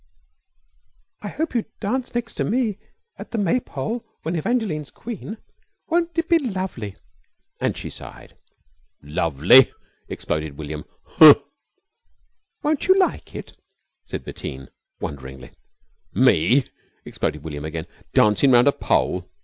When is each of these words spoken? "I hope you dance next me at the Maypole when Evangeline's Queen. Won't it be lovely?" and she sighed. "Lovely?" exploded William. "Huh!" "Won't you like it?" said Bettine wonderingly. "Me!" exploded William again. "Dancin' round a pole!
"I 1.21 1.27
hope 1.27 1.53
you 1.53 1.65
dance 1.79 2.15
next 2.15 2.39
me 2.43 2.79
at 3.17 3.29
the 3.29 3.37
Maypole 3.37 4.03
when 4.23 4.35
Evangeline's 4.35 4.89
Queen. 4.89 5.37
Won't 5.89 6.17
it 6.17 6.27
be 6.27 6.39
lovely?" 6.39 6.95
and 7.59 7.77
she 7.77 7.91
sighed. 7.91 8.35
"Lovely?" 9.03 9.71
exploded 10.09 10.57
William. 10.57 10.85
"Huh!" 11.03 11.35
"Won't 12.63 12.87
you 12.87 12.97
like 12.97 13.35
it?" 13.35 13.53
said 14.03 14.23
Bettine 14.23 14.69
wonderingly. 14.99 15.51
"Me!" 16.15 16.63
exploded 17.05 17.43
William 17.43 17.63
again. 17.63 17.85
"Dancin' 18.11 18.51
round 18.53 18.67
a 18.67 18.71
pole! 18.71 19.29